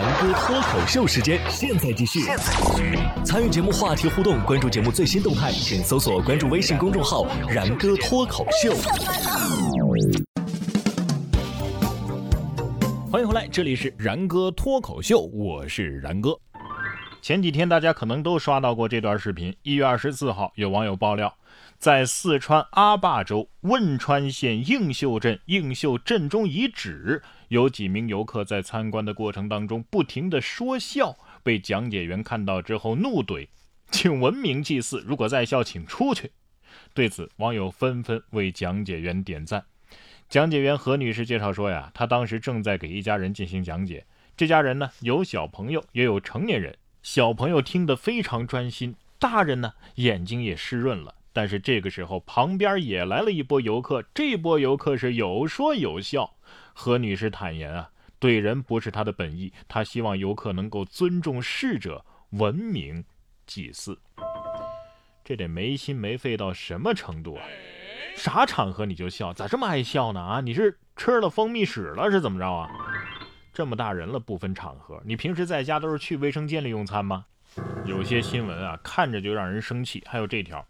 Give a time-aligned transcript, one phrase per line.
[0.00, 2.20] 然哥脱口秀时间，现在继续。
[3.24, 8.72] 参与节目话题互动，关注节目最新动态，请搜索关注微信公众号“然哥脱口秀”。
[13.10, 16.38] 欢迎回来，这里是然哥脱口秀，我是然哥。
[17.20, 19.54] 前几天大家可能都刷到过这段视频。
[19.62, 21.36] 一月二十四号，有网友爆料，
[21.76, 33.48] 在四川阿坝州汶川县映秀镇映秀镇中遗址，有几名游客在参观的过程当中不停的说笑，被讲解员看到之后怒怼
[33.90, 36.30] ：“请文明祭祀，如果在笑，请出去。”
[36.94, 39.64] 对此，网友纷纷为讲解员点赞。
[40.28, 44.06] 讲解员何女士介绍说呀，她当时正在给一家人进行讲解，
[44.36, 46.74] 这家人呢有小朋友，也有成年人。
[47.02, 51.14] 小朋友听得非常专心，大人呢眼睛也湿润了。
[51.32, 56.34] 但是这个时候，旁边也来了一波游客，这波游客是有说有笑。
[56.74, 63.04] 何女士坦言啊，怼人不是她的本意，她希望游客能够尊重逝者，文明
[63.46, 63.98] 祭祀。
[65.24, 67.42] 这得没心没肺到什么程度啊？
[68.16, 69.32] 啥场合你就笑？
[69.32, 70.20] 咋这么爱笑呢？
[70.20, 72.68] 啊，你是吃了蜂蜜屎了是怎么着啊？
[73.58, 77.24] 这么大人了不分场合，你平时在家都是去卫生间里用餐吗？
[77.84, 80.00] 有些新闻啊，看着就让人生气。
[80.06, 80.64] 还有这条，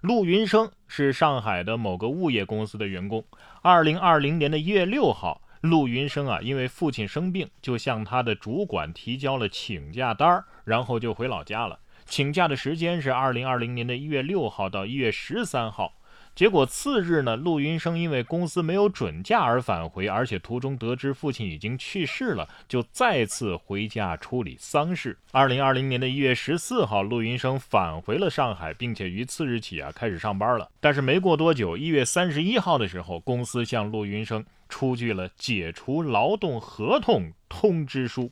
[0.00, 3.22] 陆云生是上海的某个物业公司的员工。
[3.60, 11.78] 二零二零年的一月六号，陆云生啊，因为父亲生病，就向他的主管提交了请假单儿然后就回老家了。
[12.06, 15.92] 请假的时间是二零二零年的一月六号到一月十三号。
[16.34, 25.18] 结果次日呢，陆云生因为公司没有准假而返回，而且途中得知父亲已经去世了，就再次回家处理丧事。
[25.32, 30.70] 二零二零年的一月十四号，陆云生返回了上海，并且于次日起啊开始上班了。
[30.80, 38.30] 但是没过多久，一月三十一号的时候，公司向陆云生出具了解除劳动合同通知书。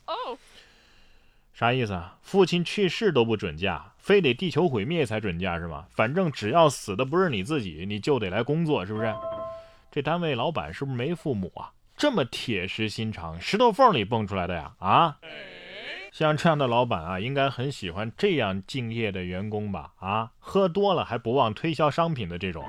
[1.59, 2.17] 啥意思啊？
[2.23, 5.87] 父亲去世都不准假，非得地球毁灭才准假是吗？
[5.91, 9.13] 反正只要死的不是你自己，你就得来工作，是不是？
[9.91, 11.73] 这单位老板是不是没父母啊？
[11.97, 14.73] 这么铁石心肠，石头缝里蹦出来的呀？
[14.79, 15.17] 啊？
[16.13, 19.91] 像这样的老板啊，应该很喜欢这样敬业的员工吧？
[19.97, 20.31] 啊？
[20.39, 22.65] 喝多了还不忘推销商品的这种。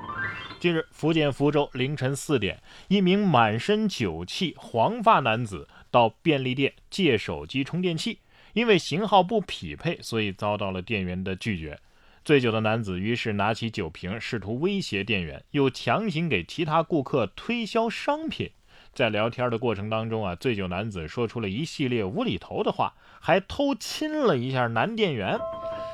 [0.58, 8.18] 近日，福建福州凌晨四点，一名满身酒气、黄发男子到便利店借手机充电器。
[8.52, 11.78] 因为型号不匹配，所以遭到了店员的拒绝。
[12.24, 18.50] 醉酒的男子于是拿起酒瓶，试图威胁店员，又强行给其他顾客推销商品。
[18.92, 25.38] 在聊天的过程当中啊，醉酒男子说出了一系列无厘头的话，还偷亲了一下男店员。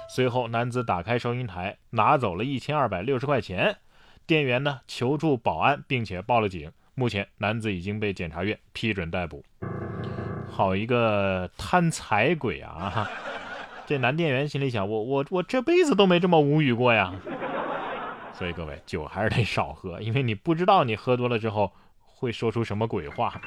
[0.08, 3.76] 随后，男子打开收银台，拿走了一千二百六十块钱。
[4.26, 6.72] 店员呢求助保安，并且报了警。
[6.94, 9.44] 目前，男子已经被检察院批准逮捕。
[10.56, 13.06] 好一个贪财鬼啊！
[13.84, 17.12] 这男店员心里想：我我我这辈子都没这么无语过呀。
[18.32, 21.70] 所以各位，酒还是得少喝，因为你不知道你喝多了之后
[22.06, 23.38] 会说出什么鬼话。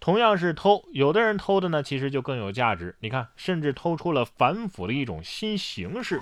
[0.00, 2.94] 同样是偷，有的人偷的呢，其实就更有价值。
[3.00, 6.20] 你看，甚至偷出了反腐的一种新形式。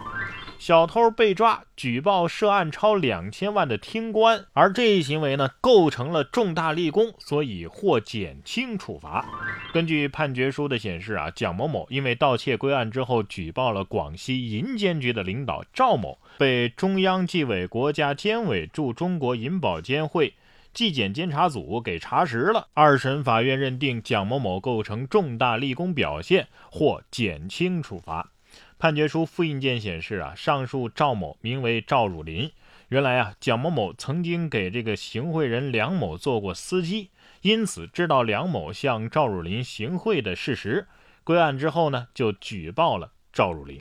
[0.59, 9.27] 小偷被抓，举报涉案超两千万的厅官，而这一行为呢，构成了重大立功，所以获减轻处罚。
[9.73, 20.35] 根据判决书的显示啊，蒋某某因为盗窃归案之后，举报了广西银监局的领导赵某，被中央纪委国家监委驻中国银保监会。
[20.73, 28.31] 纪检监察组给查实了，二审法院认定蒋某某构成重大立功表现，或减轻处罚。
[28.79, 32.51] 判决书复印件显示啊，上述赵某名为赵汝林，
[32.89, 37.11] 原来啊，蒋某某曾经给这个行贿人梁某做过司机，
[37.43, 40.89] 因此知道梁某向赵汝林行贿的事实。
[41.23, 43.81] 归案之后呢，就举报了赵汝林。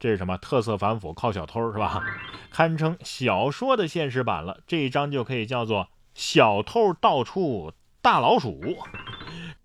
[0.00, 2.02] 这是什么特色反腐靠小偷是吧？
[2.50, 4.60] 堪称小说的现实版了。
[4.66, 8.60] 这一章就可以叫做“小偷到处大老鼠”。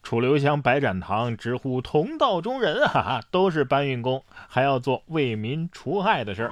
[0.02, 6.52] 楚留香、白展堂直呼同道中人啊，都是搬运工，还要做为民除害的事儿。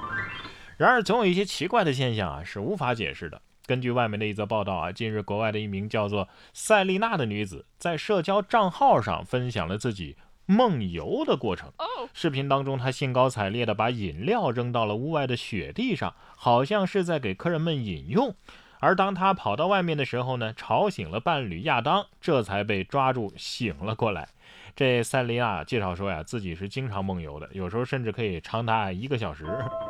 [0.78, 3.42] 然而，总有一些奇怪的现象啊，是无法解释的。
[3.66, 10.16] 根据外媒的一则报道啊，近日国外的一名叫做塞丽娜的女子在社交账号上分享了自己。
[10.52, 11.72] 梦游的过程。
[12.14, 18.36] 视频当中，他兴高采烈地把饮料扔到了屋外的雪地上，好像是在给客人们饮用。
[18.82, 24.28] 而当他跑到外面的时候呢，吵醒了伴侣亚当，这才被抓住醒了过来。
[24.76, 29.46] 这塞琳娜介绍说呀，自己是经常梦游的，有时候甚至可以长达一个小时。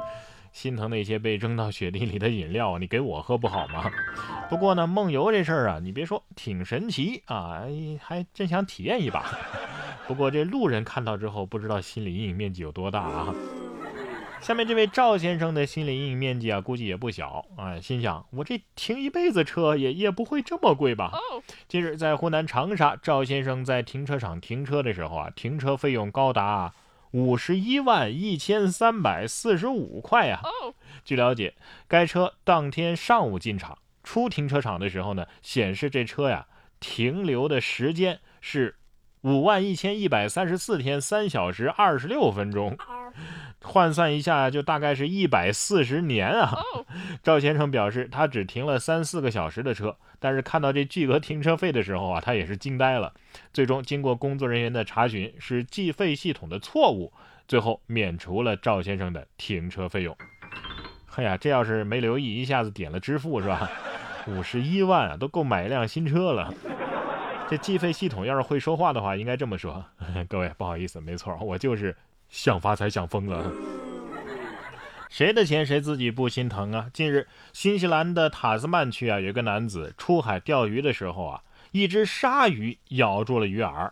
[0.51, 3.89] 心疼那些被扔到雪地里的饮料，你给我喝不好吗？
[4.49, 7.61] 不过呢，梦游这事儿啊，你别说，挺神奇啊，
[8.01, 9.25] 还真想体验一把。
[10.11, 13.33] 不过这路人看到之后，不知道心理阴影面积有多大啊。
[14.41, 17.79] 下面这位赵先生的心理阴影面积啊，估计也不小啊。
[17.79, 21.13] 心想，我这停一辈子车也也不会这么贵吧？
[21.69, 26.73] 近日，在湖南长沙，赵先生在停车场停车的时候啊，停车费用高达
[27.11, 30.41] 五十一万一千三百四十五块呀。
[31.05, 31.53] 据了解，
[31.87, 36.47] 该车当天上午进场，出停车场的时候呢，显示这车呀
[36.81, 38.75] 停留的时间是
[39.21, 42.75] 五万一千一百三十四天三小时二十六分钟。
[43.63, 46.57] 换算一下，就大概是一百四十年啊！
[47.21, 53.13] 赵先生表示，他只停了三四个小时的车，但是看到这巨额停车费的时候啊，他也是惊呆了。
[53.53, 57.13] 最终经过工作人员的查询，是计费系统的错误，
[57.47, 60.17] 最后免除了赵先生的停车费用。
[61.15, 63.69] 哎呀，这要是没留意，一下子点了支付是吧？
[64.25, 66.51] 五十一万啊，都够买一辆新车了。
[67.51, 69.83] 这计费系统要是会说话的话，应该这么说：
[70.29, 71.93] 各位不好意思，没错，我就是。
[72.29, 73.51] 想发财想疯了，
[75.09, 76.89] 谁的钱谁自己不心疼啊？
[76.93, 83.91] 近日，新西兰的塔斯曼区啊，有个男子出海钓鱼的时候啊，一只鲨鱼咬住了鱼饵。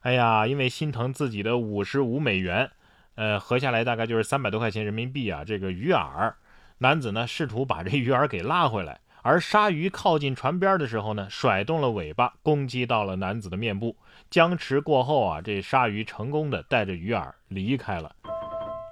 [0.00, 2.70] 哎呀，因为心疼自己的五十五美元，
[3.14, 5.42] 呃，合下来大概就是三百多块钱人民币啊。
[5.42, 6.34] 这个鱼饵，
[6.76, 9.00] 男子呢试图把这鱼饵给拉回来。
[9.22, 13.96] 而鲨鱼靠近船边的时候呢，甩动了尾巴，攻击到了男子的面部。
[14.30, 18.14] 僵持过后啊，这鲨鱼成功的带着鱼饵离开了。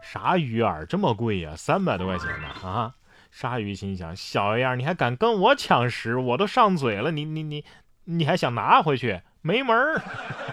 [0.02, 1.54] 啥鱼饵这么贵呀？
[1.56, 2.68] 三百多块钱呢！
[2.68, 2.94] 啊！
[3.30, 6.16] 鲨鱼心想：小样，你还敢跟我抢食？
[6.16, 7.64] 我都上嘴了，你你你，
[8.04, 9.20] 你还想拿回去？
[9.42, 10.02] 没门儿！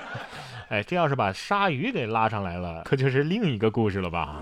[0.69, 4.41] 哎，这要是把鲨鱼给拉上来了，可就是另一个故事了吧？